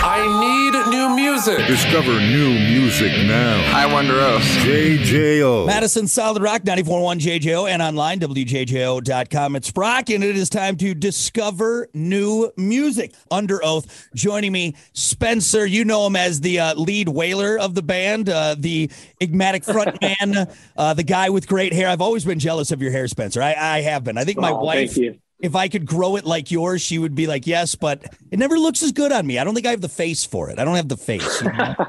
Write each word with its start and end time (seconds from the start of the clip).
I 0.00 0.22
need 0.40 0.90
new 0.90 1.16
music. 1.16 1.66
Discover 1.66 2.12
new 2.20 2.50
music 2.50 3.10
now. 3.26 3.56
I 3.76 3.86
Underoath. 3.88 4.40
JJO. 4.64 5.66
Madison 5.66 6.06
Solid 6.06 6.40
Rock 6.42 6.64
941 6.64 7.18
JJO 7.18 7.68
and 7.68 7.82
online 7.82 8.20
WJJO.com. 8.20 9.56
It's 9.56 9.70
Brock, 9.72 10.08
and 10.10 10.22
it 10.22 10.36
is 10.36 10.48
time 10.48 10.76
to 10.76 10.94
discover 10.94 11.88
new 11.94 12.50
music. 12.56 13.12
Underoath, 13.32 14.08
joining 14.14 14.52
me, 14.52 14.76
Spencer. 14.92 15.66
You 15.66 15.84
know 15.84 16.06
him 16.06 16.14
as 16.16 16.40
the 16.40 16.60
uh, 16.60 16.74
lead 16.74 17.08
wailer 17.08 17.58
of 17.58 17.74
the 17.74 17.82
band, 17.82 18.28
uh, 18.28 18.54
the 18.56 18.90
enigmatic 19.20 19.64
frontman, 19.64 20.54
uh, 20.76 20.94
the 20.94 21.02
guy 21.02 21.28
with 21.30 21.48
great 21.48 21.72
hair. 21.72 21.88
I've 21.88 22.00
always 22.02 22.24
been 22.24 22.38
jealous 22.38 22.70
of 22.70 22.80
your 22.80 22.92
hair, 22.92 23.08
Spencer. 23.08 23.42
I, 23.42 23.54
I 23.54 23.80
have 23.80 24.04
been. 24.04 24.16
I 24.16 24.24
think 24.24 24.38
my 24.38 24.52
Oh, 24.52 24.62
wife. 24.62 24.96
If 25.40 25.54
I 25.54 25.68
could 25.68 25.86
grow 25.86 26.16
it 26.16 26.24
like 26.24 26.50
yours, 26.50 26.82
she 26.82 26.98
would 26.98 27.14
be 27.14 27.26
like, 27.28 27.46
yes, 27.46 27.74
but 27.76 28.04
it 28.32 28.38
never 28.38 28.58
looks 28.58 28.82
as 28.82 28.90
good 28.92 29.12
on 29.12 29.26
me. 29.26 29.38
I 29.38 29.44
don't 29.44 29.54
think 29.54 29.66
I 29.66 29.70
have 29.70 29.80
the 29.80 29.88
face 29.88 30.24
for 30.24 30.50
it. 30.50 30.58
I 30.58 30.64
don't 30.64 30.74
have 30.74 30.88
the 30.88 30.96
face. 30.96 31.42
you 31.42 31.52
know? 31.52 31.74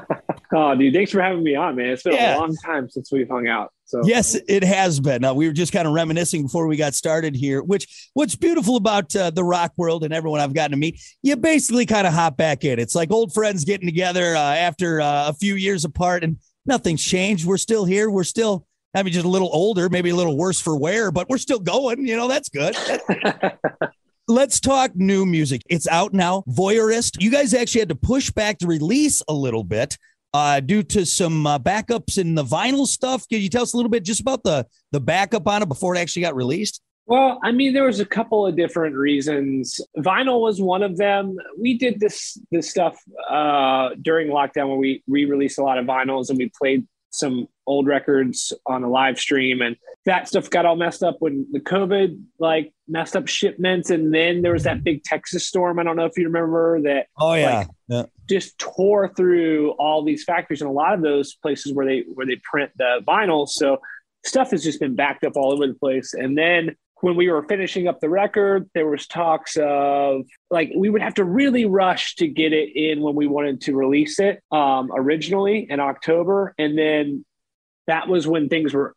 Oh, 0.52 0.74
dude, 0.74 0.92
thanks 0.92 1.12
for 1.12 1.22
having 1.22 1.44
me 1.44 1.54
on, 1.54 1.76
man. 1.76 1.90
It's 1.90 2.02
been 2.02 2.14
Yeah. 2.14 2.36
a 2.36 2.40
long 2.40 2.56
time 2.56 2.90
since 2.90 3.12
we've 3.12 3.28
hung 3.28 3.46
out. 3.46 3.72
So 3.84 4.00
Yes, 4.04 4.34
it 4.48 4.64
has 4.64 4.98
been. 4.98 5.22
Uh, 5.22 5.32
we 5.32 5.46
were 5.46 5.52
just 5.52 5.72
kind 5.72 5.86
of 5.86 5.94
reminiscing 5.94 6.42
before 6.42 6.66
we 6.66 6.76
got 6.76 6.92
started 6.94 7.36
here. 7.36 7.62
Which 7.62 8.10
what's 8.14 8.34
beautiful 8.34 8.74
about 8.74 9.14
uh, 9.14 9.30
the 9.30 9.44
rock 9.44 9.72
world 9.76 10.02
and 10.02 10.12
everyone 10.12 10.40
I've 10.40 10.52
gotten 10.52 10.72
to 10.72 10.76
meet, 10.76 11.00
you 11.22 11.36
basically 11.36 11.86
kind 11.86 12.04
of 12.04 12.12
hop 12.14 12.36
back 12.36 12.64
in. 12.64 12.80
It's 12.80 12.96
like 12.96 13.12
old 13.12 13.32
friends 13.32 13.64
getting 13.64 13.86
together 13.86 14.34
uh, 14.34 14.40
after 14.40 15.00
uh, 15.00 15.28
a 15.28 15.34
few 15.34 15.54
years 15.54 15.84
apart, 15.84 16.24
and 16.24 16.38
nothing's 16.66 17.04
changed. 17.04 17.46
We're 17.46 17.56
still 17.56 17.84
here. 17.84 18.10
We're 18.10 18.24
still. 18.24 18.66
I 18.94 19.02
mean, 19.02 19.12
just 19.12 19.26
a 19.26 19.28
little 19.28 19.50
older, 19.52 19.88
maybe 19.88 20.10
a 20.10 20.16
little 20.16 20.36
worse 20.36 20.60
for 20.60 20.76
wear, 20.76 21.10
but 21.10 21.28
we're 21.28 21.38
still 21.38 21.60
going. 21.60 22.06
You 22.06 22.16
know, 22.16 22.28
that's 22.28 22.48
good. 22.48 22.76
Let's 24.28 24.60
talk 24.60 24.94
new 24.94 25.26
music. 25.26 25.62
It's 25.68 25.88
out 25.88 26.12
now. 26.12 26.44
Voyeurist. 26.48 27.20
You 27.20 27.30
guys 27.30 27.54
actually 27.54 27.80
had 27.80 27.88
to 27.88 27.96
push 27.96 28.30
back 28.30 28.58
the 28.58 28.66
release 28.66 29.22
a 29.28 29.32
little 29.32 29.64
bit 29.64 29.96
uh, 30.34 30.60
due 30.60 30.82
to 30.84 31.04
some 31.04 31.46
uh, 31.46 31.58
backups 31.58 32.18
in 32.18 32.34
the 32.34 32.44
vinyl 32.44 32.86
stuff. 32.86 33.28
Can 33.28 33.40
you 33.40 33.48
tell 33.48 33.62
us 33.62 33.72
a 33.72 33.76
little 33.76 33.90
bit 33.90 34.04
just 34.04 34.20
about 34.20 34.42
the 34.42 34.66
the 34.92 35.00
backup 35.00 35.46
on 35.46 35.62
it 35.62 35.68
before 35.68 35.94
it 35.94 35.98
actually 35.98 36.22
got 36.22 36.34
released? 36.34 36.80
Well, 37.06 37.40
I 37.42 37.50
mean, 37.50 37.72
there 37.72 37.86
was 37.86 37.98
a 37.98 38.06
couple 38.06 38.46
of 38.46 38.54
different 38.54 38.94
reasons. 38.94 39.80
Vinyl 39.98 40.40
was 40.40 40.62
one 40.62 40.84
of 40.84 40.96
them. 40.96 41.36
We 41.58 41.76
did 41.76 41.98
this 41.98 42.38
this 42.52 42.70
stuff 42.70 43.00
uh, 43.28 43.90
during 44.00 44.28
lockdown 44.28 44.68
where 44.68 44.76
we 44.76 45.02
re-released 45.08 45.58
a 45.58 45.64
lot 45.64 45.78
of 45.78 45.86
vinyls 45.86 46.28
and 46.28 46.38
we 46.38 46.52
played 46.56 46.86
some 47.10 47.46
old 47.66 47.86
records 47.86 48.52
on 48.66 48.82
a 48.84 48.88
live 48.88 49.18
stream 49.18 49.60
and 49.60 49.76
that 50.06 50.26
stuff 50.28 50.48
got 50.48 50.64
all 50.64 50.76
messed 50.76 51.02
up 51.02 51.16
when 51.18 51.46
the 51.52 51.60
COVID 51.60 52.20
like 52.38 52.72
messed 52.88 53.14
up 53.16 53.28
shipments 53.28 53.90
and 53.90 54.14
then 54.14 54.42
there 54.42 54.52
was 54.52 54.62
that 54.64 54.82
big 54.82 55.02
Texas 55.04 55.46
storm. 55.46 55.78
I 55.78 55.82
don't 55.82 55.96
know 55.96 56.06
if 56.06 56.16
you 56.16 56.24
remember 56.24 56.80
that 56.82 57.06
Oh 57.18 57.34
yeah, 57.34 57.58
Like- 57.58 57.68
yeah. 57.88 58.02
just 58.28 58.58
tore 58.58 59.12
through 59.14 59.72
all 59.72 60.02
these 60.04 60.24
factories 60.24 60.60
and 60.62 60.70
a 60.70 60.72
lot 60.72 60.94
of 60.94 61.02
those 61.02 61.34
places 61.34 61.72
where 61.72 61.84
they 61.86 62.04
where 62.14 62.26
they 62.26 62.40
print 62.44 62.70
the 62.78 63.00
vinyl. 63.06 63.48
So 63.48 63.78
stuff 64.24 64.50
has 64.52 64.62
just 64.64 64.80
been 64.80 64.94
backed 64.94 65.24
up 65.24 65.36
all 65.36 65.52
over 65.52 65.66
the 65.66 65.74
place. 65.74 66.14
And 66.14 66.36
then 66.38 66.76
when 67.00 67.16
we 67.16 67.30
were 67.30 67.42
finishing 67.42 67.88
up 67.88 68.00
the 68.00 68.08
record, 68.08 68.68
there 68.74 68.86
was 68.88 69.06
talks 69.06 69.56
of 69.60 70.22
like 70.50 70.70
we 70.76 70.90
would 70.90 71.02
have 71.02 71.14
to 71.14 71.24
really 71.24 71.64
rush 71.64 72.14
to 72.16 72.26
get 72.26 72.52
it 72.52 72.74
in 72.76 73.00
when 73.00 73.14
we 73.14 73.26
wanted 73.26 73.60
to 73.62 73.74
release 73.74 74.18
it 74.18 74.42
um, 74.52 74.90
originally 74.94 75.66
in 75.70 75.80
October, 75.80 76.54
and 76.58 76.76
then 76.78 77.24
that 77.86 78.08
was 78.08 78.26
when 78.26 78.48
things 78.48 78.72
were 78.74 78.94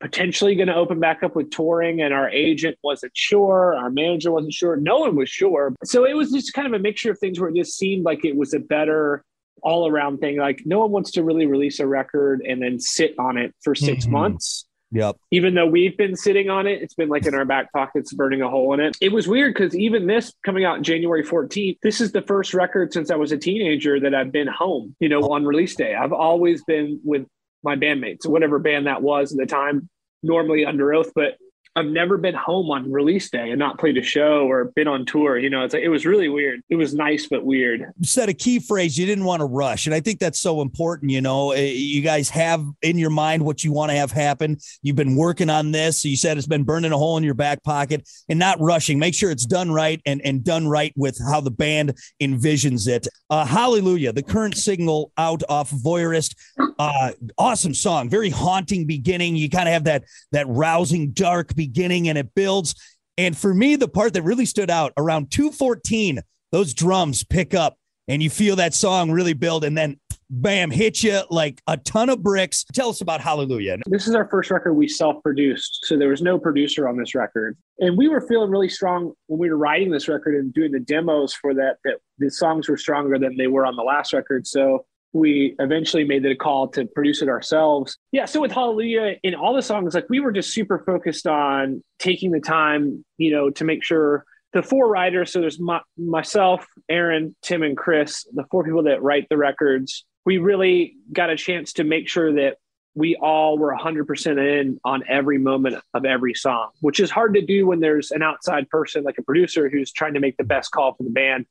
potentially 0.00 0.56
going 0.56 0.66
to 0.66 0.74
open 0.74 0.98
back 0.98 1.22
up 1.22 1.36
with 1.36 1.48
touring 1.50 2.02
and 2.02 2.12
our 2.12 2.28
agent 2.30 2.76
wasn't 2.82 3.12
sure 3.16 3.76
our 3.76 3.88
manager 3.88 4.32
wasn't 4.32 4.52
sure 4.52 4.74
no 4.74 4.98
one 4.98 5.14
was 5.14 5.28
sure. 5.28 5.72
So 5.84 6.04
it 6.04 6.14
was 6.14 6.32
just 6.32 6.52
kind 6.52 6.66
of 6.66 6.72
a 6.72 6.80
mixture 6.80 7.12
of 7.12 7.20
things 7.20 7.38
where 7.38 7.50
it 7.50 7.54
just 7.54 7.78
seemed 7.78 8.04
like 8.04 8.24
it 8.24 8.34
was 8.34 8.52
a 8.52 8.58
better 8.58 9.22
all 9.62 9.86
around 9.88 10.18
thing. 10.18 10.38
Like 10.38 10.62
no 10.64 10.80
one 10.80 10.90
wants 10.90 11.12
to 11.12 11.22
really 11.22 11.46
release 11.46 11.78
a 11.78 11.86
record 11.86 12.40
and 12.40 12.60
then 12.60 12.80
sit 12.80 13.16
on 13.16 13.38
it 13.38 13.54
for 13.62 13.76
6 13.76 14.06
Mhm. 14.06 14.10
months 14.10 14.66
Yep. 14.92 15.16
even 15.30 15.54
though 15.54 15.66
we've 15.66 15.96
been 15.96 16.16
sitting 16.16 16.50
on 16.50 16.66
it, 16.66 16.82
it's 16.82 16.94
been 16.94 17.08
like 17.08 17.24
in 17.24 17.34
our 17.34 17.46
back 17.46 17.72
pockets, 17.72 18.12
burning 18.12 18.42
a 18.42 18.48
hole 18.50 18.74
in 18.74 18.80
it. 18.80 18.94
It 19.00 19.10
was 19.10 19.26
weird 19.26 19.54
because 19.54 19.74
even 19.74 20.06
this 20.06 20.34
coming 20.44 20.66
out 20.66 20.82
January 20.82 21.24
14th, 21.24 21.78
this 21.82 22.00
is 22.00 22.12
the 22.12 22.20
first 22.20 22.52
record 22.52 22.92
since 22.92 23.10
I 23.10 23.16
was 23.16 23.32
a 23.32 23.38
teenager 23.38 23.98
that 24.00 24.14
I've 24.14 24.30
been 24.30 24.48
home, 24.48 24.94
you 25.00 25.08
know, 25.08 25.22
on 25.32 25.46
release 25.46 25.74
day. 25.74 25.94
I've 25.94 26.12
always 26.12 26.62
been 26.64 27.00
with 27.04 27.26
my 27.64 27.74
bandmates, 27.74 28.26
whatever 28.26 28.58
band 28.58 28.86
that 28.86 29.02
was 29.02 29.32
at 29.32 29.38
the 29.38 29.46
time, 29.46 29.88
normally 30.22 30.64
Underoath, 30.66 31.10
but 31.14 31.38
I've 31.76 31.86
never 31.86 32.18
been 32.18 32.34
home 32.34 32.70
on 32.70 32.90
release 32.90 33.30
day 33.30 33.50
and 33.50 33.58
not 33.58 33.78
played 33.78 33.96
a 33.96 34.02
show 34.02 34.46
or 34.46 34.66
been 34.76 34.88
on 34.88 35.06
tour. 35.06 35.38
You 35.38 35.50
know, 35.50 35.64
it's 35.64 35.74
like, 35.74 35.82
it 35.82 35.88
was 35.88 36.04
really 36.04 36.28
weird. 36.28 36.62
It 36.68 36.76
was 36.76 36.94
nice, 36.94 37.26
but 37.28 37.44
weird. 37.44 37.80
You 37.98 38.06
said 38.06 38.28
a 38.28 38.34
key 38.34 38.58
phrase 38.58 38.98
you 38.98 39.06
didn't 39.06 39.24
want 39.24 39.40
to 39.40 39.46
rush 39.46 39.86
and 39.86 39.94
i 39.94 40.00
think 40.00 40.18
that's 40.18 40.40
so 40.40 40.60
important 40.60 41.10
you 41.10 41.20
know 41.20 41.52
Eh, 41.52 41.72
you 41.74 42.00
guys 42.02 42.28
have 42.30 42.64
in 42.82 42.98
your 42.98 43.10
mind 43.10 43.44
what 43.44 43.62
you 43.62 43.72
want 43.72 43.90
to 43.90 43.96
have 43.96 44.10
happen 44.10 44.56
you've 44.82 44.96
been 44.96 45.16
working 45.16 45.50
on 45.50 45.72
this 45.72 46.04
you 46.04 46.16
said 46.16 46.36
it's 46.36 46.46
been 46.46 46.64
burning 46.64 46.92
a 46.92 46.98
hole 46.98 47.16
in 47.16 47.24
your 47.24 47.34
back 47.34 47.62
pocket 47.62 48.08
and 48.28 48.38
not 48.38 48.60
rushing 48.60 48.98
make 48.98 49.14
sure 49.14 49.30
it's 49.30 49.46
done 49.46 49.70
right 49.70 50.00
and 50.06 50.20
and 50.24 50.44
done 50.44 50.66
right 50.66 50.92
with 50.96 51.18
how 51.28 51.40
the 51.40 51.50
band 51.50 51.96
envisions 52.20 52.88
it 52.88 53.06
uh 53.30 53.44
hallelujah 53.44 54.12
the 54.12 54.22
current 54.22 54.56
signal 54.56 55.12
out 55.18 55.42
off 55.48 55.70
voyeurist 55.70 56.34
uh 56.78 57.12
awesome 57.38 57.74
song 57.74 58.08
very 58.08 58.30
haunting 58.30 58.86
beginning 58.86 59.36
you 59.36 59.48
kind 59.48 59.68
of 59.68 59.72
have 59.72 59.84
that 59.84 60.04
that 60.32 60.46
rousing 60.48 61.10
dark 61.10 61.54
beginning 61.66 62.08
and 62.08 62.18
it 62.18 62.34
builds 62.34 62.74
and 63.16 63.36
for 63.36 63.52
me 63.52 63.76
the 63.76 63.88
part 63.88 64.14
that 64.14 64.22
really 64.22 64.46
stood 64.46 64.70
out 64.70 64.92
around 64.96 65.30
214 65.30 66.20
those 66.50 66.74
drums 66.74 67.24
pick 67.24 67.54
up 67.54 67.76
and 68.08 68.22
you 68.22 68.30
feel 68.30 68.56
that 68.56 68.74
song 68.74 69.10
really 69.10 69.32
build 69.32 69.64
and 69.64 69.76
then 69.76 69.98
bam 70.28 70.70
hit 70.70 71.02
you 71.02 71.20
like 71.30 71.60
a 71.66 71.76
ton 71.76 72.08
of 72.08 72.22
bricks 72.22 72.64
tell 72.72 72.88
us 72.88 73.00
about 73.00 73.20
hallelujah 73.20 73.76
This 73.86 74.08
is 74.08 74.14
our 74.14 74.28
first 74.28 74.50
record 74.50 74.72
we 74.72 74.88
self 74.88 75.22
produced. 75.22 75.80
So 75.84 75.96
there 75.96 76.08
was 76.08 76.22
no 76.22 76.38
producer 76.38 76.88
on 76.88 76.96
this 76.96 77.14
record. 77.14 77.56
And 77.78 77.96
we 77.96 78.08
were 78.08 78.20
feeling 78.20 78.50
really 78.50 78.68
strong 78.68 79.12
when 79.26 79.38
we 79.38 79.50
were 79.50 79.56
writing 79.56 79.90
this 79.90 80.08
record 80.08 80.34
and 80.34 80.52
doing 80.52 80.72
the 80.72 80.80
demos 80.80 81.34
for 81.34 81.54
that, 81.54 81.76
that 81.84 81.98
the 82.18 82.30
songs 82.30 82.68
were 82.68 82.76
stronger 82.76 83.18
than 83.18 83.36
they 83.36 83.46
were 83.46 83.66
on 83.66 83.76
the 83.76 83.82
last 83.82 84.12
record. 84.12 84.46
So 84.46 84.84
we 85.12 85.54
eventually 85.58 86.04
made 86.04 86.22
the 86.22 86.34
call 86.34 86.68
to 86.68 86.86
produce 86.86 87.22
it 87.22 87.28
ourselves. 87.28 87.98
Yeah. 88.12 88.24
So 88.24 88.40
with 88.40 88.52
Hallelujah, 88.52 89.16
in 89.22 89.34
all 89.34 89.54
the 89.54 89.62
songs, 89.62 89.94
like 89.94 90.08
we 90.08 90.20
were 90.20 90.32
just 90.32 90.52
super 90.52 90.82
focused 90.86 91.26
on 91.26 91.82
taking 91.98 92.30
the 92.30 92.40
time, 92.40 93.04
you 93.18 93.30
know, 93.32 93.50
to 93.50 93.64
make 93.64 93.84
sure 93.84 94.24
the 94.52 94.62
four 94.62 94.88
writers, 94.88 95.32
so 95.32 95.40
there's 95.40 95.60
my, 95.60 95.80
myself, 95.96 96.66
Aaron, 96.88 97.34
Tim, 97.42 97.62
and 97.62 97.76
Chris, 97.76 98.26
the 98.32 98.44
four 98.50 98.64
people 98.64 98.82
that 98.84 99.02
write 99.02 99.26
the 99.28 99.36
records, 99.36 100.04
we 100.24 100.38
really 100.38 100.96
got 101.12 101.30
a 101.30 101.36
chance 101.36 101.74
to 101.74 101.84
make 101.84 102.08
sure 102.08 102.34
that 102.34 102.56
we 102.94 103.16
all 103.16 103.56
were 103.56 103.74
100% 103.74 104.60
in 104.60 104.78
on 104.84 105.02
every 105.08 105.38
moment 105.38 105.82
of 105.94 106.04
every 106.04 106.34
song, 106.34 106.68
which 106.80 107.00
is 107.00 107.10
hard 107.10 107.34
to 107.34 107.40
do 107.40 107.66
when 107.66 107.80
there's 107.80 108.10
an 108.10 108.22
outside 108.22 108.68
person 108.68 109.02
like 109.02 109.16
a 109.18 109.22
producer 109.22 109.70
who's 109.70 109.90
trying 109.92 110.14
to 110.14 110.20
make 110.20 110.36
the 110.36 110.44
best 110.44 110.70
call 110.70 110.94
for 110.94 111.02
the 111.02 111.10
band. 111.10 111.46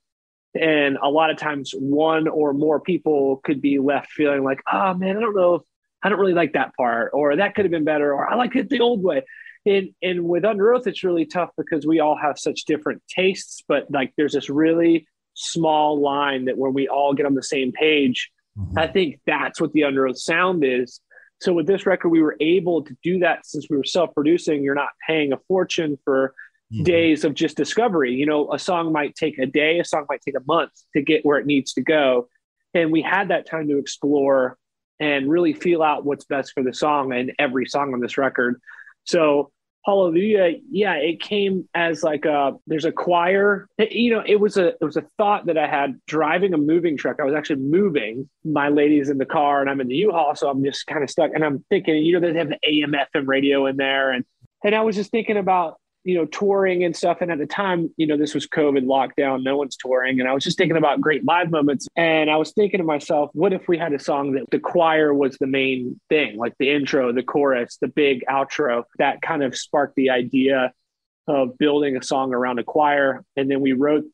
And 0.59 0.97
a 1.01 1.09
lot 1.09 1.29
of 1.29 1.37
times, 1.37 1.71
one 1.77 2.27
or 2.27 2.53
more 2.53 2.79
people 2.79 3.37
could 3.43 3.61
be 3.61 3.79
left 3.79 4.11
feeling 4.11 4.43
like, 4.43 4.61
oh 4.71 4.93
man, 4.93 5.17
I 5.17 5.19
don't 5.21 5.35
know 5.35 5.55
if 5.55 5.61
I 6.03 6.09
don't 6.09 6.19
really 6.19 6.33
like 6.33 6.53
that 6.53 6.75
part, 6.75 7.11
or 7.13 7.35
that 7.35 7.55
could 7.55 7.65
have 7.65 7.71
been 7.71 7.83
better, 7.83 8.13
or 8.13 8.27
I 8.27 8.35
like 8.35 8.55
it 8.55 8.69
the 8.69 8.81
old 8.81 9.03
way. 9.03 9.23
And, 9.65 9.89
and 10.01 10.23
with 10.23 10.43
Underoath, 10.43 10.87
it's 10.87 11.03
really 11.03 11.25
tough 11.25 11.51
because 11.55 11.85
we 11.85 11.99
all 11.99 12.17
have 12.17 12.39
such 12.39 12.65
different 12.65 13.03
tastes, 13.07 13.63
but 13.67 13.85
like 13.91 14.11
there's 14.17 14.33
this 14.33 14.49
really 14.49 15.07
small 15.35 16.01
line 16.01 16.45
that 16.45 16.57
when 16.57 16.73
we 16.73 16.87
all 16.87 17.13
get 17.13 17.27
on 17.27 17.35
the 17.35 17.43
same 17.43 17.71
page. 17.71 18.31
Mm-hmm. 18.57 18.79
I 18.79 18.87
think 18.87 19.19
that's 19.25 19.61
what 19.61 19.71
the 19.73 19.81
Underoath 19.81 20.17
sound 20.17 20.63
is. 20.65 20.99
So 21.39 21.53
with 21.53 21.67
this 21.67 21.85
record, 21.85 22.09
we 22.09 22.21
were 22.21 22.35
able 22.39 22.83
to 22.83 22.95
do 23.03 23.19
that 23.19 23.45
since 23.45 23.67
we 23.69 23.77
were 23.77 23.83
self-producing. 23.83 24.63
You're 24.63 24.75
not 24.75 24.89
paying 25.07 25.33
a 25.33 25.37
fortune 25.47 25.97
for 26.03 26.33
Mhm. 26.73 26.83
days 26.83 27.23
of 27.25 27.33
just 27.33 27.57
discovery. 27.57 28.13
You 28.13 28.25
know, 28.25 28.51
a 28.51 28.59
song 28.59 28.91
might 28.91 29.15
take 29.15 29.37
a 29.39 29.45
day, 29.45 29.79
a 29.79 29.85
song 29.85 30.05
might 30.09 30.21
take 30.21 30.35
a 30.35 30.43
month 30.47 30.71
to 30.95 31.01
get 31.01 31.25
where 31.25 31.37
it 31.37 31.45
needs 31.45 31.73
to 31.73 31.81
go. 31.81 32.27
And 32.73 32.91
we 32.91 33.01
had 33.01 33.27
that 33.29 33.45
time 33.45 33.67
to 33.67 33.77
explore 33.77 34.57
and 34.99 35.29
really 35.29 35.53
feel 35.53 35.83
out 35.83 36.05
what's 36.05 36.25
best 36.25 36.53
for 36.53 36.63
the 36.63 36.73
song 36.73 37.11
and 37.11 37.33
every 37.39 37.65
song 37.65 37.93
on 37.93 37.99
this 37.99 38.17
record. 38.17 38.61
So 39.03 39.51
Hallelujah, 39.83 40.57
yeah, 40.69 40.93
it 40.93 41.19
came 41.19 41.67
as 41.73 42.03
like 42.03 42.25
a 42.25 42.53
there's 42.67 42.85
a 42.85 42.91
choir. 42.91 43.67
It- 43.79 43.93
you 43.93 44.11
know, 44.13 44.21
it 44.23 44.39
was 44.39 44.55
a 44.57 44.67
it 44.79 44.83
was 44.83 44.95
a 44.95 45.01
thought 45.17 45.47
that 45.47 45.57
I 45.57 45.65
had 45.67 45.99
driving 46.05 46.53
a 46.53 46.57
moving 46.59 46.95
truck. 46.97 47.19
I 47.19 47.23
was 47.23 47.33
actually 47.33 47.63
moving. 47.63 48.29
My 48.45 48.69
lady's 48.69 49.09
in 49.09 49.17
the 49.17 49.25
car 49.25 49.59
and 49.59 49.71
I'm 49.71 49.81
in 49.81 49.87
the 49.87 49.95
U-Haul, 49.95 50.35
so 50.35 50.51
I'm 50.51 50.63
just 50.63 50.85
kind 50.85 51.03
of 51.03 51.09
stuck. 51.09 51.31
And 51.33 51.43
I'm 51.43 51.65
thinking, 51.69 51.95
you 51.95 52.13
know, 52.13 52.19
they 52.31 52.37
have 52.37 52.49
the 52.49 52.59
AM 52.63 52.93
FM 52.93 53.25
radio 53.27 53.65
in 53.65 53.75
there, 53.77 54.11
and 54.11 54.23
and 54.63 54.75
I 54.75 54.81
was 54.81 54.95
just 54.95 55.09
thinking 55.09 55.37
about 55.37 55.80
you 56.03 56.15
know 56.15 56.25
touring 56.25 56.83
and 56.83 56.95
stuff. 56.95 57.17
And 57.21 57.31
at 57.31 57.37
the 57.37 57.45
time, 57.45 57.89
you 57.97 58.07
know, 58.07 58.17
this 58.17 58.33
was 58.33 58.47
COVID 58.47 58.85
lockdown, 58.85 59.43
no 59.43 59.57
one's 59.57 59.75
touring, 59.77 60.19
and 60.19 60.27
I 60.29 60.33
was 60.33 60.43
just 60.43 60.57
thinking 60.57 60.77
about 60.77 61.01
great 61.01 61.25
live 61.25 61.51
moments. 61.51 61.87
And 61.95 62.29
I 62.29 62.37
was 62.37 62.51
thinking 62.53 62.79
to 62.79 62.83
myself, 62.83 63.29
what 63.33 63.53
if 63.53 63.67
we 63.67 63.77
had 63.77 63.93
a 63.93 63.99
song 63.99 64.33
that 64.33 64.49
the 64.51 64.59
choir 64.59 65.13
was 65.13 65.37
the 65.37 65.47
main 65.47 65.99
thing, 66.09 66.37
like 66.37 66.53
the 66.59 66.71
intro, 66.71 67.11
the 67.11 67.23
chorus, 67.23 67.77
the 67.81 67.87
big 67.87 68.23
outro? 68.29 68.83
That 68.97 69.21
kind 69.21 69.43
of 69.43 69.55
sparked 69.55 69.95
the 69.95 70.09
idea 70.09 70.73
of 71.27 71.57
building 71.57 71.95
a 71.97 72.03
song 72.03 72.33
around 72.33 72.59
a 72.59 72.63
choir. 72.63 73.23
And 73.37 73.49
then 73.49 73.61
we 73.61 73.73
wrote 73.73 74.05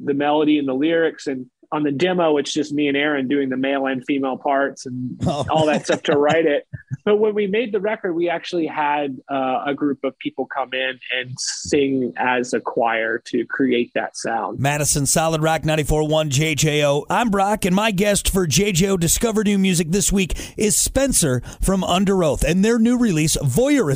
the 0.00 0.14
melody 0.14 0.58
and 0.58 0.68
the 0.68 0.74
lyrics 0.74 1.26
and 1.26 1.46
on 1.72 1.84
the 1.84 1.90
demo, 1.90 2.36
it's 2.36 2.52
just 2.52 2.70
me 2.72 2.86
and 2.88 2.96
Aaron 2.98 3.28
doing 3.28 3.48
the 3.48 3.56
male 3.56 3.86
and 3.86 4.04
female 4.04 4.36
parts 4.36 4.84
and 4.84 5.18
Oh. 5.26 5.44
all 5.50 5.66
that 5.66 5.86
stuff 5.86 6.02
to 6.04 6.16
write 6.18 6.44
it. 6.44 6.66
But 7.04 7.16
when 7.16 7.34
we 7.34 7.46
made 7.46 7.72
the 7.72 7.80
record, 7.80 8.14
we 8.14 8.28
actually 8.28 8.66
had 8.66 9.18
uh, 9.30 9.64
a 9.66 9.74
group 9.74 10.04
of 10.04 10.18
people 10.18 10.46
come 10.46 10.72
in 10.72 10.98
and 11.16 11.34
sing 11.38 12.12
as 12.16 12.52
a 12.52 12.60
choir 12.60 13.18
to 13.26 13.44
create 13.46 13.92
that 13.94 14.16
sound. 14.16 14.58
Madison 14.60 15.06
Solid 15.06 15.42
Rock 15.42 15.62
94.1 15.62 16.30
JJO. 16.30 17.04
I'm 17.10 17.30
Brock, 17.30 17.64
and 17.64 17.74
my 17.74 17.90
guest 17.90 18.28
for 18.28 18.46
JJO 18.46 18.98
Discover 18.98 19.44
New 19.44 19.58
Music 19.58 19.90
this 19.90 20.12
week 20.12 20.34
is 20.56 20.78
Spencer 20.78 21.42
from 21.60 21.82
Underoath. 21.82 22.44
And 22.44 22.64
their 22.64 22.78
new 22.78 22.98
release, 22.98 23.36
Voyeurist, 23.36 23.92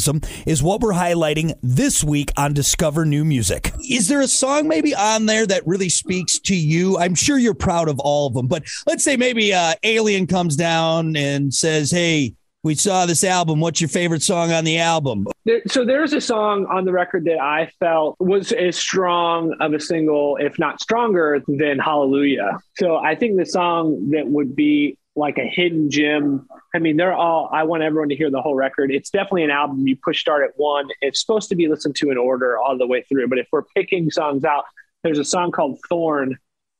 is 0.47 0.63
what 0.63 0.81
we're 0.81 0.93
highlighting 0.93 1.55
this 1.63 2.05
week 2.05 2.33
on 2.37 2.53
Discover 2.53 3.07
New 3.07 3.25
Music. 3.25 3.73
Is 3.89 4.09
there 4.09 4.21
a 4.21 4.29
song 4.29 4.69
maybe 4.69 4.95
on 4.95 5.27
there 5.27 5.47
that 5.47 5.67
really 5.67 5.89
speaks 5.89 6.39
to 6.41 6.57
you? 6.57 6.99
I'm 6.99 7.15
sure 7.15 7.39
you're 7.39 7.55
proud 7.55 7.89
of 7.89 7.99
all 8.01 8.27
of 8.27 8.35
them, 8.35 8.47
but 8.47 8.65
let's 8.87 9.05
say 9.05 9.17
maybe 9.17 9.53
uh, 9.53 9.75
Alien 9.83 10.27
comes 10.27 10.57
down 10.57 11.17
and 11.17 11.53
says, 11.53 11.91
Hey, 11.91 12.35
we 12.67 12.75
saw 12.75 13.07
this 13.07 13.23
album. 13.23 13.61
What's 13.61 13.81
your 13.81 13.89
favorite 13.89 14.23
song 14.23 14.53
on 14.53 14.65
the 14.65 14.79
album? 14.79 15.29
There, 15.45 15.63
so 15.69 15.85
there's 15.85 16.13
a 16.13 16.21
song 16.21 16.67
on 16.67 16.85
the 16.85 16.93
record 16.93 17.25
that 17.27 17.41
I 17.41 17.71
felt 17.79 18.17
was 18.19 18.51
as 18.51 18.77
strong 18.77 19.55
of 19.61 19.73
a 19.73 19.79
single, 19.79 20.37
if 20.37 20.59
not 20.59 20.81
stronger, 20.81 21.41
than 21.47 21.79
Hallelujah. 21.79 22.59
So 22.77 22.97
I 22.97 23.15
think 23.15 23.39
the 23.39 23.47
song 23.47 24.11
that 24.11 24.27
would 24.27 24.57
be 24.57 24.99
like 25.15 25.39
a 25.39 25.47
hidden 25.47 25.91
gem. 25.91 26.49
I 26.75 26.81
mean, 26.81 26.97
they're 26.97 27.15
all. 27.15 27.49
I 27.53 27.63
want 27.63 27.85
everyone 27.85 28.09
to 28.09 28.17
hear 28.17 28.31
the 28.31 28.43
whole 28.43 28.57
record. 28.57 28.91
It's 28.91 29.11
definitely 29.11 29.45
an 29.45 29.53
album 29.53 29.87
you 29.87 29.97
push 29.97 30.21
start 30.21 30.45
at 30.45 30.51
one. 30.57 30.89
It's 31.01 31.21
supposed 31.21 31.49
to 31.51 31.55
be 31.55 31.69
listened 31.69 31.95
to 31.97 32.11
in 32.11 32.19
order 32.19 32.59
all 32.59 32.77
the 32.77 32.87
way 32.87 33.03
through. 33.03 33.29
But 33.29 33.39
if 33.39 33.47
we're 33.53 33.63
picking 33.77 34.11
songs 34.11 34.45
out, 34.45 34.65
there's 35.05 35.21
a 35.21 35.25
song 35.25 35.53
called 35.53 35.79
Thorn 35.89 36.37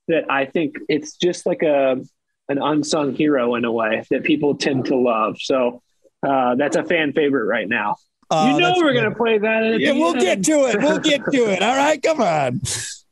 that 0.09 0.31
I 0.31 0.47
think 0.47 0.77
it's 0.89 1.17
just 1.17 1.47
like 1.47 1.63
a 1.63 2.01
an 2.49 2.59
unsung 2.59 3.15
hero 3.15 3.55
in 3.57 3.65
a 3.65 3.73
way 3.73 4.05
that 4.11 4.23
people 4.25 4.57
tend 4.57 4.87
to 4.87 4.97
love. 4.97 5.37
So 5.41 5.83
uh, 6.27 6.55
that's 6.57 6.77
a 6.77 6.85
fan 6.85 7.13
favorite 7.13 7.47
right 7.47 7.69
now. 7.69 7.97
Uh, 8.31 8.51
you 8.55 8.61
know 8.61 8.75
we're 8.77 8.93
good. 8.93 9.03
gonna 9.05 9.15
play 9.15 9.39
that. 9.39 9.63
At 9.65 9.81
Yeah, 9.81 9.93
we'll 9.93 10.13
end. 10.13 10.21
get 10.21 10.45
to 10.45 10.67
it. 10.69 10.79
We'll 10.81 10.99
get 10.99 11.23
to 11.33 11.51
it. 11.53 11.63
All 11.63 11.77
right, 11.77 12.03
come 12.03 12.21
on. 12.21 12.61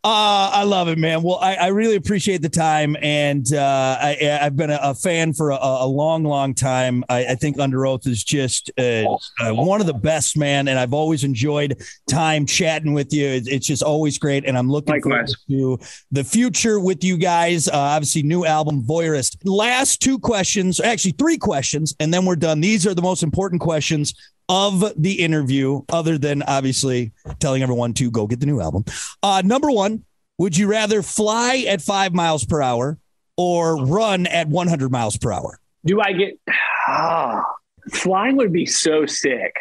Uh, 0.04 0.50
I 0.52 0.64
love 0.64 0.88
it, 0.88 0.98
man. 0.98 1.22
Well, 1.22 1.38
I, 1.40 1.54
I 1.54 1.66
really 1.68 1.96
appreciate 1.96 2.42
the 2.42 2.50
time, 2.50 2.94
and 3.00 3.50
uh, 3.54 3.96
I, 3.98 4.38
I've 4.42 4.54
been 4.54 4.68
a, 4.68 4.78
a 4.82 4.94
fan 4.94 5.32
for 5.32 5.48
a, 5.50 5.58
a 5.58 5.86
long, 5.86 6.24
long 6.24 6.52
time. 6.52 7.02
I, 7.08 7.24
I 7.24 7.34
think 7.36 7.56
Underoath 7.56 8.06
is 8.06 8.22
just 8.22 8.70
uh, 8.76 9.06
uh, 9.40 9.54
one 9.54 9.80
of 9.80 9.86
the 9.86 9.94
best, 9.94 10.36
man, 10.36 10.68
and 10.68 10.78
I've 10.78 10.92
always 10.92 11.24
enjoyed 11.24 11.82
time 12.06 12.44
chatting 12.44 12.92
with 12.92 13.14
you. 13.14 13.26
It's, 13.28 13.48
it's 13.48 13.66
just 13.66 13.82
always 13.82 14.18
great, 14.18 14.44
and 14.44 14.58
I'm 14.58 14.70
looking 14.70 14.92
Likewise. 14.92 15.34
forward 15.48 15.80
to 15.80 15.86
the 16.12 16.22
future 16.22 16.78
with 16.78 17.02
you 17.02 17.16
guys. 17.16 17.66
Uh, 17.66 17.72
obviously, 17.72 18.22
new 18.22 18.44
album, 18.44 18.82
Voyeurist. 18.82 19.38
Last 19.44 20.02
two 20.02 20.18
questions, 20.18 20.80
actually 20.80 21.12
three 21.12 21.38
questions, 21.38 21.96
and 21.98 22.12
then 22.12 22.26
we're 22.26 22.36
done. 22.36 22.60
These 22.60 22.86
are 22.86 22.92
the 22.92 23.00
most 23.00 23.22
important 23.22 23.62
questions 23.62 24.12
of 24.50 24.92
the 25.00 25.12
interview, 25.12 25.80
other 25.88 26.18
than 26.18 26.42
obviously 26.42 27.12
telling 27.38 27.62
everyone 27.62 27.94
to 27.94 28.10
go 28.10 28.26
get 28.26 28.40
the 28.40 28.46
new 28.46 28.60
album. 28.60 28.84
Uh, 29.22 29.40
number 29.42 29.70
one, 29.70 29.93
would 30.38 30.56
you 30.56 30.66
rather 30.66 31.02
fly 31.02 31.64
at 31.68 31.80
five 31.80 32.12
miles 32.12 32.44
per 32.44 32.60
hour 32.60 32.98
or 33.36 33.84
run 33.84 34.26
at 34.26 34.48
100 34.48 34.90
miles 34.90 35.16
per 35.16 35.32
hour? 35.32 35.58
Do 35.84 36.00
I 36.00 36.12
get? 36.12 36.38
Ah, 36.86 37.44
flying 37.92 38.36
would 38.36 38.52
be 38.52 38.66
so 38.66 39.06
sick. 39.06 39.54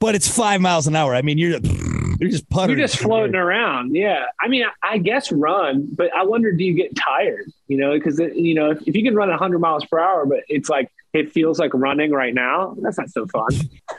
But 0.00 0.14
it's 0.14 0.28
five 0.28 0.60
miles 0.60 0.86
an 0.86 0.94
hour. 0.94 1.14
I 1.14 1.22
mean, 1.22 1.38
you're 1.38 1.58
you're 1.60 2.30
just 2.30 2.48
puttering. 2.48 2.78
You're 2.78 2.86
just 2.86 3.00
floating 3.00 3.34
around. 3.34 3.94
Yeah. 3.94 4.24
I 4.40 4.48
mean, 4.48 4.64
I, 4.64 4.94
I 4.94 4.98
guess 4.98 5.32
run, 5.32 5.88
but 5.92 6.14
I 6.14 6.24
wonder, 6.24 6.52
do 6.52 6.64
you 6.64 6.74
get 6.74 6.94
tired? 6.96 7.50
You 7.68 7.78
know, 7.78 7.92
because 7.92 8.18
you 8.18 8.54
know, 8.54 8.70
if, 8.70 8.82
if 8.86 8.96
you 8.96 9.02
can 9.02 9.14
run 9.14 9.28
100 9.28 9.58
miles 9.58 9.84
per 9.86 9.98
hour, 9.98 10.26
but 10.26 10.40
it's 10.48 10.68
like 10.68 10.90
it 11.12 11.32
feels 11.32 11.58
like 11.58 11.72
running 11.74 12.12
right 12.12 12.34
now, 12.34 12.76
that's 12.80 12.98
not 12.98 13.10
so 13.10 13.26
fun. 13.26 13.48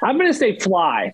I'm 0.02 0.18
gonna 0.18 0.34
say 0.34 0.58
fly. 0.60 1.14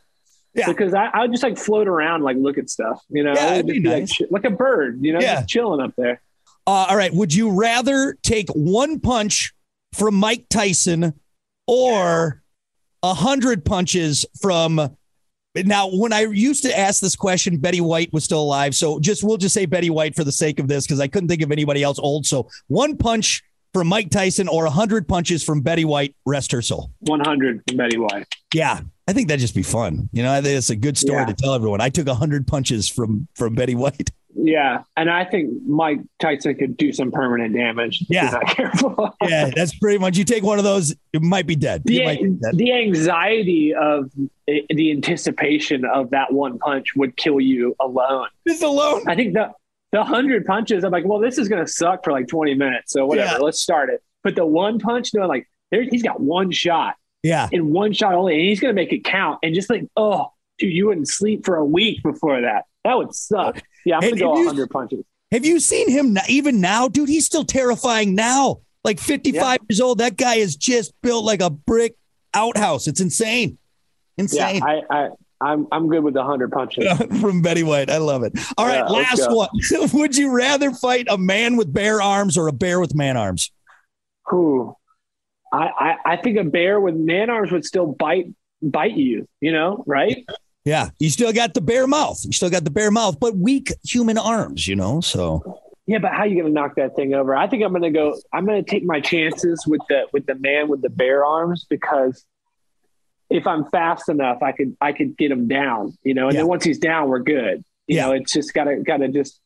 Yeah. 0.55 0.67
Because 0.67 0.94
I, 0.94 1.05
I 1.07 1.21
would 1.21 1.31
just 1.31 1.44
like 1.44 1.57
float 1.57 1.88
around, 1.88 2.21
like 2.23 2.38
look 2.38 2.57
at 2.57 2.69
stuff, 2.69 3.01
you 3.09 3.23
know, 3.23 3.33
Yeah, 3.33 3.53
it'd 3.55 3.65
be 3.67 3.79
like, 3.79 4.01
nice. 4.01 4.21
like 4.29 4.44
a 4.45 4.50
bird, 4.51 5.00
you 5.01 5.11
know, 5.13 5.19
Yeah. 5.19 5.35
just 5.38 5.50
chilling 5.50 5.81
up 5.81 5.94
there. 5.97 6.21
Uh, 6.67 6.88
all 6.89 6.95
right. 6.95 7.13
Would 7.13 7.33
you 7.33 7.50
rather 7.51 8.17
take 8.23 8.50
one 8.50 9.00
punch 9.00 9.53
from 9.94 10.15
Mike 10.15 10.45
Tyson 10.50 11.13
or 11.67 12.41
a 13.01 13.13
hundred 13.13 13.65
punches 13.65 14.25
from? 14.41 14.95
Now, 15.55 15.88
when 15.91 16.13
I 16.13 16.21
used 16.21 16.63
to 16.63 16.77
ask 16.77 16.99
this 17.01 17.15
question, 17.15 17.57
Betty 17.57 17.79
White 17.81 18.11
was 18.11 18.23
still 18.23 18.41
alive. 18.41 18.73
So 18.73 18.99
just 18.99 19.23
we'll 19.23 19.38
just 19.38 19.53
say 19.53 19.65
Betty 19.67 19.89
White 19.91 20.15
for 20.15 20.23
the 20.23 20.31
sake 20.31 20.59
of 20.59 20.67
this 20.67 20.85
because 20.88 20.99
I 20.99 21.07
couldn't 21.07 21.29
think 21.29 21.41
of 21.44 21.51
anybody 21.51 21.83
else 21.83 21.99
old. 21.99 22.25
So 22.25 22.49
one 22.67 22.97
punch 22.97 23.44
from 23.73 23.88
Mike 23.88 24.09
Tyson 24.09 24.47
or 24.47 24.65
a 24.65 24.71
hundred 24.71 25.07
punches 25.07 25.44
from 25.44 25.61
Betty 25.61 25.85
White. 25.85 26.15
Rest 26.25 26.51
her 26.53 26.61
soul. 26.61 26.91
100 27.01 27.61
from 27.67 27.77
Betty 27.77 27.97
White. 27.97 28.25
Yeah, 28.53 28.81
I 29.07 29.13
think 29.13 29.27
that'd 29.27 29.41
just 29.41 29.55
be 29.55 29.63
fun. 29.63 30.09
You 30.13 30.23
know, 30.23 30.31
I 30.33 30.41
think 30.41 30.57
it's 30.57 30.69
a 30.69 30.75
good 30.75 30.97
story 30.97 31.19
Yeah. 31.19 31.25
to 31.25 31.33
tell 31.33 31.53
everyone. 31.53 31.81
I 31.81 31.89
took 31.89 32.07
a 32.07 32.15
hundred 32.15 32.47
punches 32.47 32.88
from 32.88 33.27
from 33.35 33.53
Betty 33.55 33.75
White. 33.75 34.11
Yeah, 34.35 34.81
and 34.97 35.09
I 35.11 35.25
think 35.25 35.51
Mike 35.65 36.00
Tyson 36.19 36.55
could 36.55 36.75
do 36.75 36.91
some 36.91 37.11
permanent 37.11 37.53
damage. 37.55 38.03
Yeah. 38.09 38.31
not 38.31 38.47
careful. 38.47 39.15
Yeah, 39.21 39.51
that's 39.55 39.77
pretty 39.77 40.00
much. 40.00 40.17
You 40.17 40.23
take 40.25 40.44
one 40.44 40.57
of 40.57 40.63
those, 40.63 40.94
it 41.13 41.21
might 41.21 41.45
be 41.45 41.55
dead. 41.55 41.83
You 41.85 42.00
the, 42.00 42.05
might 42.05 42.21
be 42.21 42.29
dead. 42.31 42.57
the 42.57 42.73
anxiety 42.73 43.73
of 43.75 44.11
the 44.47 44.91
anticipation 44.91 45.85
of 45.85 46.09
that 46.11 46.33
one 46.33 46.57
punch 46.59 46.95
would 46.95 47.15
kill 47.15 47.39
you 47.39 47.75
alone. 47.79 48.27
Just 48.47 48.63
alone. 48.63 49.03
I 49.07 49.15
think 49.15 49.33
the 49.33 49.51
the 49.91 50.03
hundred 50.03 50.45
punches, 50.45 50.83
I'm 50.83 50.91
like, 50.91 51.06
well, 51.06 51.19
this 51.19 51.38
is 51.38 51.47
gonna 51.47 51.67
suck 51.67 52.03
for 52.03 52.11
like 52.11 52.27
20 52.27 52.56
minutes. 52.56 52.91
So 52.94 53.06
whatever, 53.06 53.33
Yeah. 53.33 53.38
let's 53.38 53.59
start 53.61 53.89
it. 53.89 54.01
But 54.23 54.35
the 54.35 54.45
one 54.45 54.79
punch, 54.79 55.13
no, 55.13 55.27
like 55.27 55.47
there, 55.71 55.83
he's 55.83 56.01
got 56.03 56.19
one 56.19 56.51
shot 56.51 56.95
Yeah. 57.23 57.47
In 57.51 57.71
one 57.71 57.93
shot 57.93 58.13
only, 58.13 58.33
and 58.35 58.43
he's 58.43 58.59
gonna 58.59 58.73
make 58.73 58.91
it 58.93 59.03
count. 59.03 59.39
And 59.43 59.55
just 59.55 59.69
like, 59.69 59.87
oh, 59.97 60.27
dude, 60.59 60.71
you 60.73 60.87
wouldn't 60.87 61.07
sleep 61.07 61.45
for 61.45 61.55
a 61.55 61.65
week 61.65 62.03
before 62.03 62.41
that. 62.41 62.65
That 62.83 62.97
would 62.97 63.15
suck. 63.15 63.61
Yeah, 63.85 63.95
I'm 63.95 64.01
gonna 64.01 64.15
go 64.17 64.33
if 64.33 64.39
you- 64.39 64.45
100 64.45 64.69
punches. 64.69 65.05
Have 65.31 65.45
you 65.45 65.59
seen 65.59 65.89
him 65.89 66.15
even 66.29 66.61
now, 66.61 66.87
dude? 66.87 67.09
He's 67.09 67.25
still 67.25 67.43
terrifying 67.43 68.13
now. 68.13 68.59
Like 68.83 68.99
55 68.99 69.59
years 69.67 69.81
old, 69.81 69.97
that 69.97 70.15
guy 70.15 70.35
is 70.35 70.55
just 70.55 70.93
built 71.01 71.25
like 71.25 71.41
a 71.41 71.49
brick 71.49 71.95
outhouse. 72.35 72.85
It's 72.87 72.99
insane. 73.01 73.57
Yeah, 74.17 74.21
Insane. 74.23 74.61
I, 74.61 74.81
I, 74.91 75.09
I'm, 75.41 75.67
I'm 75.71 75.87
good 75.89 76.03
with 76.03 76.13
the 76.13 76.19
100 76.19 76.51
punches. 76.51 76.87
From 77.21 77.41
Betty 77.41 77.63
White. 77.63 77.89
I 77.89 77.97
love 77.97 78.21
it. 78.23 78.37
All 78.59 78.67
right, 78.67 78.75
Yeah, 78.75 78.83
last 78.83 79.31
one. 79.31 79.49
Would 79.93 80.15
you 80.15 80.29
rather 80.31 80.69
fight 80.71 81.07
a 81.09 81.17
man 81.17 81.55
with 81.57 81.73
bare 81.73 81.99
arms 82.01 82.37
or 82.37 82.47
a 82.47 82.53
bear 82.53 82.79
with 82.79 82.93
man 82.93 83.17
arms? 83.17 83.51
Who? 84.27 84.75
I, 85.54 85.68
I, 85.68 85.95
I 86.14 86.18
think 86.18 86.38
a 86.38 86.44
bear 86.44 86.81
with 86.81 86.95
man 86.95 87.30
arms 87.30 87.52
would 87.52 87.64
still 87.64 87.86
bite 87.88 88.26
bite 88.62 88.98
you, 88.98 89.28
you 89.40 89.52
know, 89.52 89.83
right? 89.86 90.26
Yeah, 90.66 90.90
you 90.98 91.10
still 91.10 91.31
got 91.33 91.54
the 91.54 91.62
bear 91.62 91.86
mouth. 91.88 92.19
You 92.26 92.31
still 92.31 92.50
got 92.50 92.64
the 92.64 92.72
bear 92.72 92.90
mouth, 92.90 93.19
but 93.19 93.36
weak 93.38 93.72
human 93.86 94.18
arms, 94.18 94.68
you 94.68 94.76
know? 94.76 95.00
So, 95.02 95.60
Yeah, 95.86 96.00
but 96.00 96.12
how 96.12 96.19
are 96.19 96.28
you 96.28 96.42
gonna 96.42 96.54
knock 96.54 96.76
that 96.78 96.95
thing 96.95 97.14
over? 97.14 97.36
I 97.36 97.48
think 97.48 97.64
I'm 97.64 97.72
gonna 97.74 97.92
go 97.92 98.18
I'm 98.33 98.45
gonna 98.45 98.64
take 98.64 98.83
my 98.83 99.00
chances 99.00 99.64
with 99.68 99.81
the 99.90 100.07
with 100.12 100.26
the 100.26 100.36
man 100.36 100.69
with 100.69 100.81
the 100.81 100.90
bare 100.90 101.24
arms 101.26 101.66
because 101.69 102.26
if 103.30 103.45
I'm 103.48 103.66
fast 103.69 104.10
enough, 104.10 104.42
I 104.42 104.54
could 104.54 104.76
I 104.81 104.92
could 104.94 105.18
get 105.18 105.30
him 105.31 105.48
down, 105.48 105.95
you 106.04 106.14
know, 106.14 106.28
and 106.28 106.33
Yeah. 106.36 106.42
then 106.42 106.48
once 106.48 106.64
he's 106.64 106.80
down, 106.80 107.10
we're 107.10 107.19
good. 107.19 107.64
You 107.88 107.98
Yeah. 107.98 108.06
know, 108.07 108.12
it's 108.14 108.31
just 108.33 108.54
gotta 108.54 108.78
gotta 108.78 109.07
just 109.10 109.40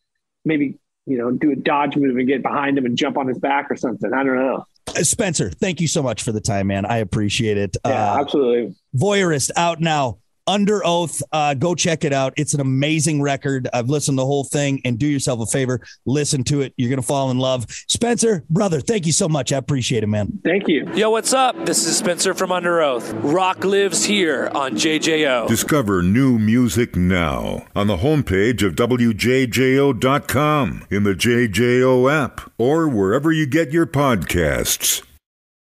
maybe, 0.46 0.78
you 1.06 1.18
know, 1.18 1.32
do 1.32 1.52
a 1.52 1.56
dodge 1.56 1.98
move 1.98 2.16
and 2.18 2.28
get 2.28 2.44
behind 2.44 2.78
him 2.78 2.86
and 2.86 2.96
jump 2.98 3.18
on 3.18 3.28
his 3.28 3.40
back 3.40 3.70
or 3.72 3.76
something. 3.76 4.14
I 4.14 4.24
don't 4.24 4.36
know. 4.36 4.64
Uh, 4.98 5.04
Spencer, 5.04 5.52
thank 5.52 5.80
you 5.80 5.88
so 5.88 6.02
much 6.02 6.24
for 6.24 6.32
the 6.32 6.42
time, 6.42 6.68
man. 6.68 6.86
I 6.86 6.98
appreciate 6.98 7.58
it. 7.58 7.78
Yeah, 7.86 8.14
Uh, 8.14 8.20
absolutely. 8.20 8.76
Voyeurist 8.96 9.52
out 9.56 9.80
now. 9.80 10.18
Underoath. 10.48 11.22
Uh, 11.32 11.54
go 11.54 11.76
check 11.76 12.04
it 12.04 12.14
out. 12.14 12.34
It's 12.38 12.54
an 12.54 12.62
amazing 12.62 13.22
record. 13.22 13.68
I've 13.74 13.90
listened 13.90 14.18
to 14.18 14.22
the 14.22 14.26
whole 14.26 14.44
thing 14.44 14.82
and 14.86 14.98
do 14.98 15.08
yourself 15.08 15.40
a 15.42 15.46
favor. 15.46 15.80
Listen 16.06 16.44
to 16.46 16.62
it. 16.62 16.74
You're 16.78 16.90
going 16.90 17.02
to 17.02 17.06
fall 17.06 17.32
in 17.32 17.38
love. 17.38 17.66
Spencer, 17.88 18.44
brother, 18.50 18.80
thank 18.80 19.06
you 19.06 19.12
so 19.12 19.28
much. 19.28 19.52
I 19.52 19.58
appreciate 19.58 20.04
it, 20.04 20.08
man. 20.08 20.40
Thank 20.44 20.68
you. 20.68 20.92
Yo, 20.94 21.10
what's 21.10 21.34
up? 21.34 21.66
This 21.66 21.86
is 21.86 21.98
Spencer 21.98 22.34
from 22.34 22.52
Under 22.52 22.82
Oath. 22.82 23.12
Rock 23.16 23.64
lives 23.64 24.06
here 24.06 24.50
on 24.54 24.74
JJO. 24.74 25.48
Discover 25.48 26.04
new 26.04 26.38
music 26.40 26.96
now 26.96 27.66
on 27.76 27.88
the 27.88 27.98
homepage 27.98 28.66
of 28.66 28.76
WJJO.com, 28.76 29.28
in 30.90 31.04
the 31.04 31.14
JJO 31.14 32.12
app, 32.12 32.52
or 32.58 32.88
wherever 32.88 33.32
you 33.32 33.46
get 33.46 33.72
your 33.72 33.86
podcasts. 33.86 35.07